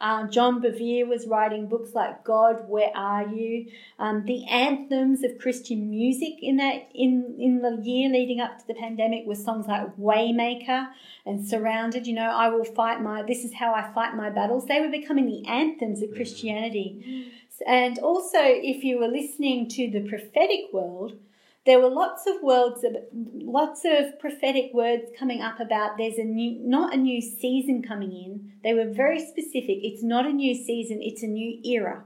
[0.00, 3.66] Uh, John Bevere was writing books like God, Where Are You?
[3.98, 8.66] Um, the anthems of Christian music in that in in the year leading up to
[8.66, 10.88] the pandemic were songs like Waymaker
[11.26, 12.06] and Surrounded.
[12.06, 13.22] You know, I will fight my.
[13.22, 14.66] This is how I fight my battles.
[14.66, 17.32] They were becoming the anthems of Christianity.
[17.66, 21.18] And also, if you were listening to the prophetic world,
[21.66, 26.58] there were lots of words, lots of prophetic words coming up about there's a new,
[26.66, 28.52] not a new season coming in.
[28.62, 29.78] They were very specific.
[29.82, 32.04] It's not a new season, it's a new era.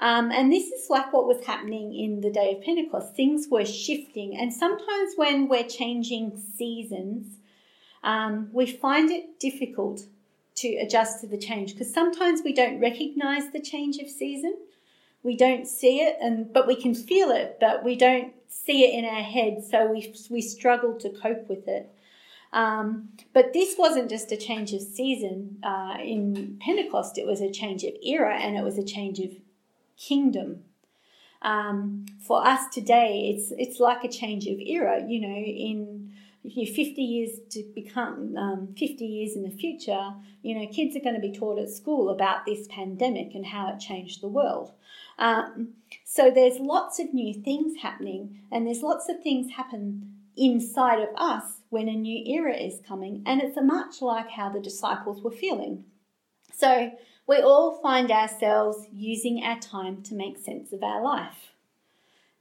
[0.00, 3.14] Um, and this is like what was happening in the day of Pentecost.
[3.14, 4.36] Things were shifting.
[4.36, 7.36] And sometimes when we're changing seasons,
[8.02, 10.06] um, we find it difficult
[10.56, 14.56] to adjust to the change because sometimes we don't recognize the change of season.
[15.22, 18.98] We don't see it, and but we can feel it, but we don't see it
[18.98, 21.90] in our head, so we, we struggle to cope with it.
[22.52, 27.50] Um, but this wasn't just a change of season uh, in Pentecost, it was a
[27.50, 29.30] change of era and it was a change of
[29.96, 30.64] kingdom.
[31.42, 35.04] Um, for us today, it's, it's like a change of era.
[35.06, 40.58] You know, in you 50 years to become um, 50 years in the future, you
[40.58, 43.78] know, kids are going to be taught at school about this pandemic and how it
[43.78, 44.72] changed the world.
[45.20, 51.00] Um, so there's lots of new things happening, and there's lots of things happen inside
[51.00, 55.22] of us when a new era is coming, and it's much like how the disciples
[55.22, 55.84] were feeling.
[56.52, 56.92] So
[57.26, 61.52] we all find ourselves using our time to make sense of our life.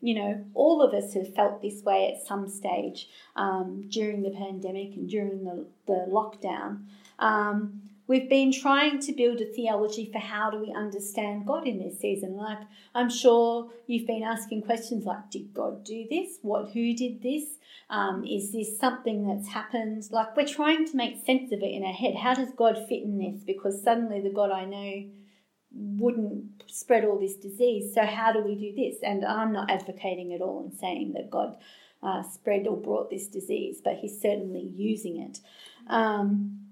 [0.01, 4.31] You know, all of us have felt this way at some stage um, during the
[4.31, 6.85] pandemic and during the, the lockdown.
[7.19, 11.77] Um, we've been trying to build a theology for how do we understand God in
[11.77, 12.35] this season.
[12.35, 12.57] Like,
[12.95, 16.39] I'm sure you've been asking questions like, did God do this?
[16.41, 17.43] What, who did this?
[17.91, 20.09] Um, is this something that's happened?
[20.11, 22.15] Like, we're trying to make sense of it in our head.
[22.15, 23.43] How does God fit in this?
[23.43, 25.03] Because suddenly the God I know
[25.71, 27.93] wouldn't spread all this disease.
[27.93, 28.97] So, how do we do this?
[29.03, 31.57] And I'm not advocating at all and saying that God
[32.01, 35.39] uh, spread or brought this disease, but He's certainly using it.
[35.87, 36.68] Um,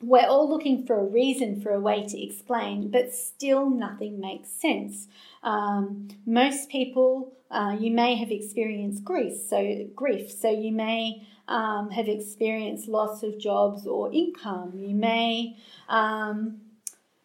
[0.00, 4.48] we're all looking for a reason, for a way to explain, but still nothing makes
[4.48, 5.08] sense.
[5.42, 10.30] Um, most people, uh, you may have experienced grief, so grief.
[10.30, 14.72] So you may um, have experienced loss of jobs or income.
[14.76, 15.56] You may
[15.88, 16.60] um,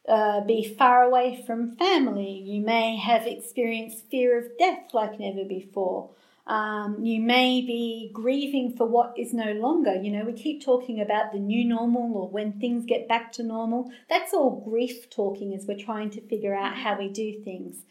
[0.08, 2.42] uh, be far away from family.
[2.44, 6.10] You may have experienced fear of death like never before.
[6.46, 9.96] Um, you may be grieving for what is no longer.
[9.96, 13.44] You know, we keep talking about the new normal or when things get back to
[13.44, 13.92] normal.
[14.10, 17.84] That's all grief talking as we're trying to figure out how we do things.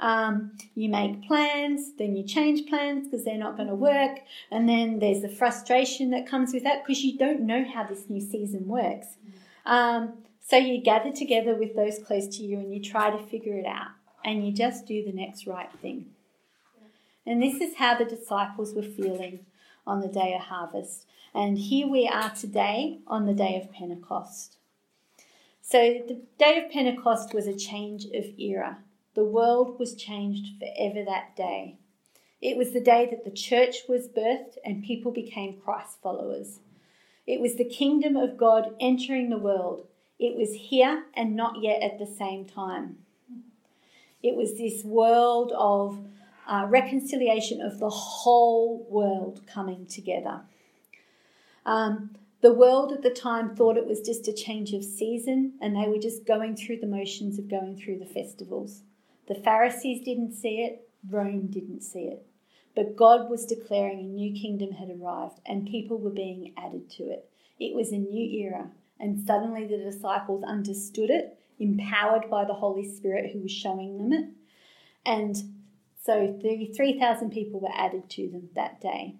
[0.00, 4.68] Um, you make plans, then you change plans because they're not going to work, and
[4.68, 8.20] then there's the frustration that comes with that because you don't know how this new
[8.20, 9.16] season works.
[9.66, 13.58] Um, so you gather together with those close to you and you try to figure
[13.58, 13.88] it out,
[14.24, 16.06] and you just do the next right thing.
[17.28, 19.44] And this is how the disciples were feeling
[19.86, 21.04] on the day of harvest.
[21.34, 24.56] And here we are today on the day of Pentecost.
[25.60, 28.78] So the day of Pentecost was a change of era.
[29.14, 31.76] The world was changed forever that day.
[32.40, 36.60] It was the day that the church was birthed and people became Christ followers.
[37.26, 39.86] It was the kingdom of God entering the world.
[40.18, 43.00] It was here and not yet at the same time.
[44.22, 45.98] It was this world of
[46.48, 50.40] uh, reconciliation of the whole world coming together.
[51.66, 55.76] Um, the world at the time thought it was just a change of season and
[55.76, 58.82] they were just going through the motions of going through the festivals.
[59.26, 62.24] The Pharisees didn't see it, Rome didn't see it.
[62.74, 67.04] But God was declaring a new kingdom had arrived and people were being added to
[67.04, 67.28] it.
[67.58, 68.70] It was a new era,
[69.00, 74.12] and suddenly the disciples understood it, empowered by the Holy Spirit who was showing them
[74.12, 74.30] it.
[75.04, 75.36] And
[76.04, 79.16] so 3,000 people were added to them that day.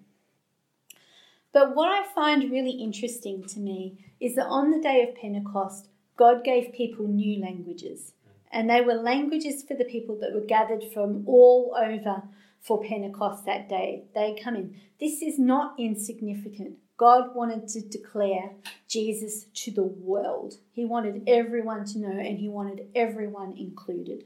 [1.52, 5.88] But what I find really interesting to me is that on the day of Pentecost,
[6.16, 8.12] God gave people new languages.
[8.50, 12.22] And they were languages for the people that were gathered from all over
[12.60, 14.04] for Pentecost that day.
[14.14, 14.80] They come in.
[14.98, 16.78] This is not insignificant.
[16.96, 18.52] God wanted to declare
[18.88, 20.54] Jesus to the world.
[20.72, 24.24] He wanted everyone to know, and He wanted everyone included.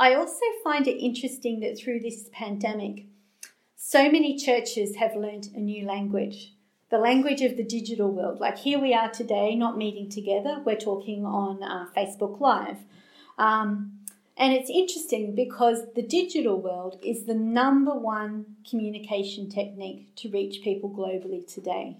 [0.00, 3.04] I also find it interesting that through this pandemic,
[3.76, 6.54] so many churches have learnt a new language,
[6.88, 8.40] the language of the digital world.
[8.40, 12.78] Like here we are today, not meeting together, we're talking on uh, Facebook Live.
[13.36, 13.98] Um,
[14.38, 20.62] and it's interesting because the digital world is the number one communication technique to reach
[20.64, 21.98] people globally today.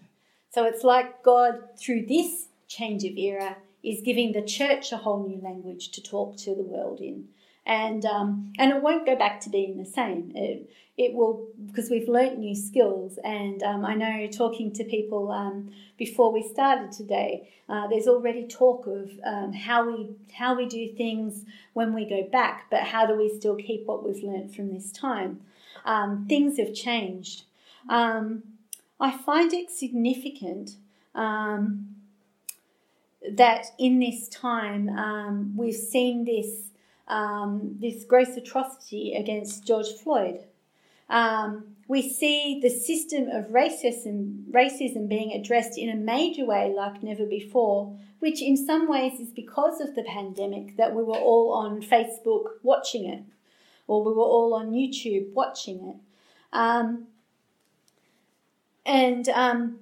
[0.54, 5.28] So it's like God, through this change of era, is giving the church a whole
[5.28, 7.28] new language to talk to the world in
[7.66, 10.32] and um, and it won't go back to being the same.
[10.34, 15.30] It, it will because we've learnt new skills, and um, I know talking to people
[15.30, 20.66] um, before we started today, uh, there's already talk of um, how we how we
[20.66, 21.44] do things
[21.74, 24.90] when we go back, but how do we still keep what we've learnt from this
[24.90, 25.40] time?
[25.84, 27.44] Um, things have changed.
[27.88, 28.42] Um,
[28.98, 30.76] I find it significant
[31.14, 31.76] that
[33.78, 36.69] in this time we've seen this
[37.10, 40.44] um, this gross atrocity against George Floyd.
[41.08, 47.02] Um, we see the system of racism, racism being addressed in a major way like
[47.02, 51.52] never before, which in some ways is because of the pandemic that we were all
[51.52, 53.24] on Facebook watching it,
[53.88, 55.96] or we were all on YouTube watching it.
[56.52, 57.08] Um,
[58.86, 59.80] and um,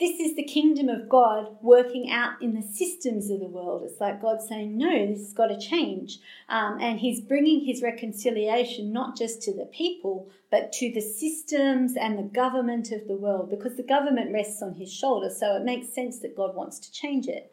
[0.00, 3.82] this is the kingdom of God working out in the systems of the world.
[3.84, 6.20] It's like God saying, no, this has got to change.
[6.48, 11.94] Um, and He's bringing His reconciliation not just to the people, but to the systems
[11.96, 15.38] and the government of the world, because the government rests on His shoulders.
[15.40, 17.52] So it makes sense that God wants to change it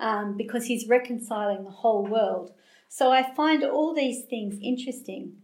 [0.00, 2.52] um, because He's reconciling the whole world.
[2.88, 5.34] So I find all these things interesting.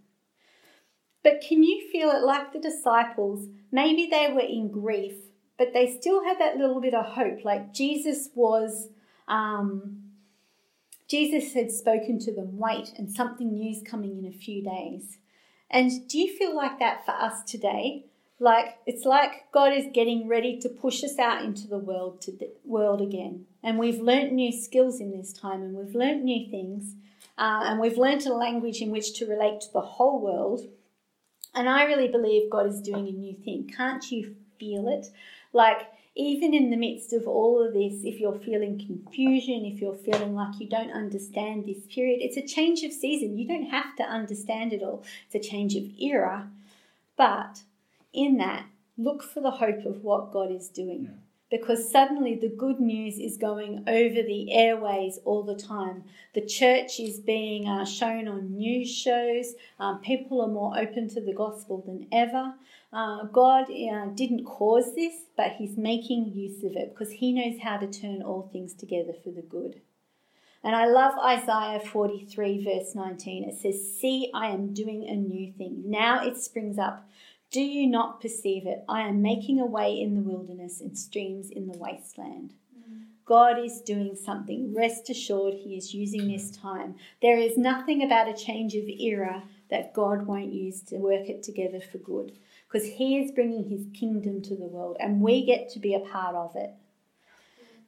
[1.22, 3.48] But can you feel it like the disciples?
[3.70, 5.27] Maybe they were in grief
[5.58, 7.44] but they still had that little bit of hope.
[7.44, 8.88] Like Jesus was,
[9.26, 10.04] um,
[11.08, 15.18] Jesus had spoken to them, wait, and something new's coming in a few days.
[15.70, 18.06] And do you feel like that for us today?
[18.40, 22.32] Like it's like God is getting ready to push us out into the world to
[22.32, 23.46] the world again.
[23.62, 26.94] and we've learnt new skills in this time, and we've learnt new things,
[27.36, 30.68] uh, and we've learnt a language in which to relate to the whole world.
[31.54, 33.68] And I really believe God is doing a new thing.
[33.76, 35.08] Can't you feel it?
[35.52, 39.94] Like, even in the midst of all of this, if you're feeling confusion, if you're
[39.94, 43.38] feeling like you don't understand this period, it's a change of season.
[43.38, 46.50] You don't have to understand it all, it's a change of era.
[47.16, 47.62] But
[48.12, 51.08] in that, look for the hope of what God is doing.
[51.50, 56.04] Because suddenly the good news is going over the airways all the time.
[56.34, 59.54] The church is being uh, shown on news shows.
[59.80, 62.54] Um, people are more open to the gospel than ever.
[62.92, 67.60] Uh, God uh, didn't cause this, but He's making use of it because He knows
[67.62, 69.80] how to turn all things together for the good.
[70.64, 73.44] And I love Isaiah 43, verse 19.
[73.44, 75.82] It says, See, I am doing a new thing.
[75.86, 77.08] Now it springs up.
[77.50, 78.84] Do you not perceive it?
[78.88, 82.54] I am making a way in the wilderness and streams in the wasteland.
[83.24, 84.74] God is doing something.
[84.74, 86.94] Rest assured, He is using this time.
[87.20, 91.42] There is nothing about a change of era that God won't use to work it
[91.42, 92.32] together for good
[92.70, 96.00] because He is bringing His kingdom to the world and we get to be a
[96.00, 96.74] part of it.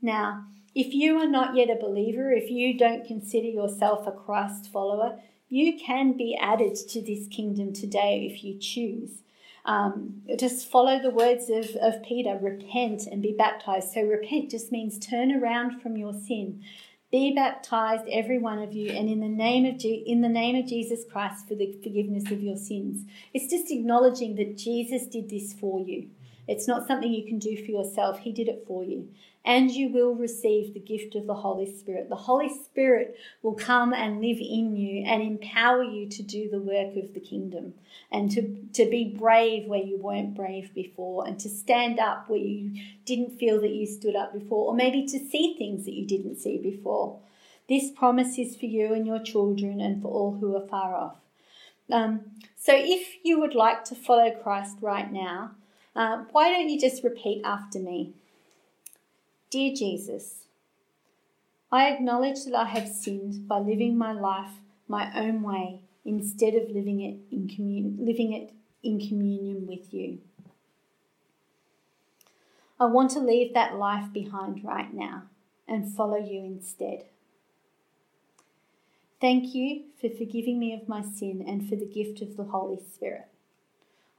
[0.03, 4.70] Now, if you are not yet a believer, if you don't consider yourself a Christ
[4.72, 9.22] follower, you can be added to this kingdom today if you choose.
[9.64, 13.93] Um, just follow the words of, of Peter repent and be baptized.
[13.93, 16.62] So, repent just means turn around from your sin.
[17.11, 20.54] Be baptized, every one of you, and in the name of Je- in the name
[20.54, 23.04] of Jesus Christ for the forgiveness of your sins.
[23.34, 26.11] It's just acknowledging that Jesus did this for you.
[26.51, 28.18] It's not something you can do for yourself.
[28.18, 29.09] He did it for you
[29.44, 32.09] and you will receive the gift of the Holy Spirit.
[32.09, 36.61] The Holy Spirit will come and live in you and empower you to do the
[36.61, 37.74] work of the kingdom
[38.12, 38.42] and to,
[38.74, 43.38] to be brave where you weren't brave before and to stand up where you didn't
[43.38, 46.59] feel that you stood up before, or maybe to see things that you didn't see
[46.59, 47.18] before.
[47.66, 51.16] This promise is for you and your children and for all who are far off.
[51.90, 52.20] Um,
[52.57, 55.53] so, if you would like to follow Christ right now,
[56.01, 58.14] uh, why don't you just repeat after me?
[59.51, 60.46] Dear Jesus,
[61.70, 64.53] I acknowledge that I have sinned by living my life
[64.88, 70.20] my own way instead of living it in commun- living it in communion with you.
[72.80, 75.24] I want to leave that life behind right now
[75.68, 77.05] and follow you instead.
[79.20, 82.80] Thank you for forgiving me of my sin and for the gift of the Holy
[82.94, 83.30] Spirit.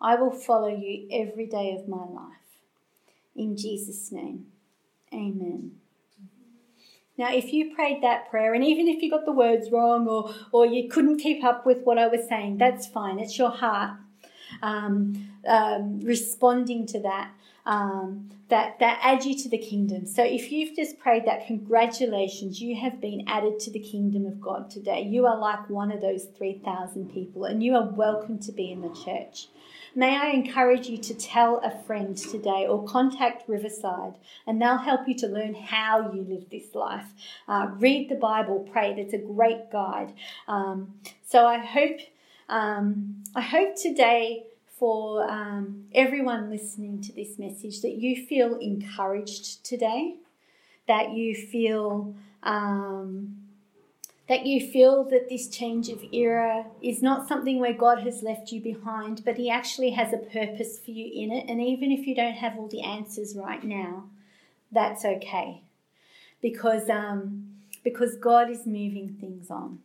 [0.01, 2.37] I will follow you every day of my life.
[3.35, 4.47] In Jesus' name.
[5.13, 5.73] Amen.
[7.17, 10.33] Now, if you prayed that prayer, and even if you got the words wrong or,
[10.51, 13.19] or you couldn't keep up with what I was saying, that's fine.
[13.19, 13.91] It's your heart
[14.61, 17.31] um, um, responding to that.
[17.63, 20.07] Um, that that adds you to the kingdom.
[20.07, 24.41] So if you've just prayed that, congratulations, you have been added to the kingdom of
[24.41, 25.03] God today.
[25.03, 28.71] You are like one of those three thousand people, and you are welcome to be
[28.71, 29.47] in the church.
[29.93, 34.13] May I encourage you to tell a friend today or contact Riverside
[34.47, 37.07] and they'll help you to learn how you live this life.
[37.45, 38.93] Uh, read the Bible, pray.
[38.95, 40.13] That's a great guide.
[40.47, 40.93] Um,
[41.27, 41.99] so I hope,
[42.47, 44.45] um, I hope today
[44.79, 50.15] for um, everyone listening to this message that you feel encouraged today,
[50.87, 53.40] that you feel um,
[54.31, 58.53] that you feel that this change of era is not something where God has left
[58.53, 61.49] you behind, but He actually has a purpose for you in it.
[61.49, 64.05] And even if you don't have all the answers right now,
[64.71, 65.63] that's okay,
[66.41, 69.79] because um, because God is moving things on,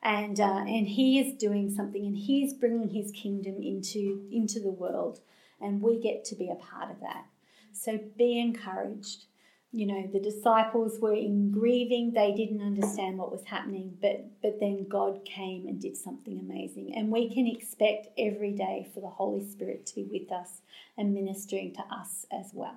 [0.00, 4.60] and uh, and He is doing something, and He is bringing His kingdom into into
[4.60, 5.18] the world,
[5.60, 7.24] and we get to be a part of that.
[7.72, 9.24] So be encouraged
[9.72, 12.12] you know the disciples were in grieving.
[12.12, 16.94] They didn't understand what was happening but but then god came and did something amazing.
[16.94, 20.60] And we can expect every day for the holy spirit to be with us
[20.96, 22.76] and ministering to us as well.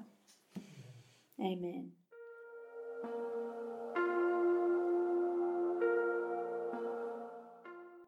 [1.39, 1.91] Amen